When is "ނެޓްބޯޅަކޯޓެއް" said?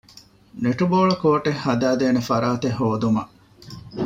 0.63-1.61